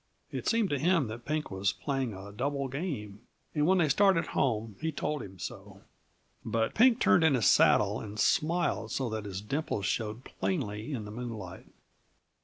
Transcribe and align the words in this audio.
It 0.31 0.47
seemed 0.47 0.71
to 0.71 0.79
him 0.79 1.05
that 1.09 1.25
Pink 1.25 1.51
was 1.51 1.73
playing 1.73 2.11
a 2.15 2.31
double 2.31 2.67
game, 2.67 3.21
and 3.53 3.67
when 3.67 3.77
they 3.77 3.87
started 3.87 4.25
home 4.33 4.75
he 4.81 4.91
told 4.91 5.21
him 5.21 5.37
so. 5.37 5.81
But 6.43 6.73
Pink 6.73 6.99
turned 6.99 7.23
in 7.23 7.35
his 7.35 7.45
saddle 7.45 7.99
and 7.99 8.19
smiled 8.19 8.91
so 8.91 9.09
that 9.11 9.25
his 9.25 9.41
dimples 9.41 9.85
showed 9.85 10.23
plainly 10.25 10.91
in 10.91 11.05
the 11.05 11.11
moonlight. 11.11 11.67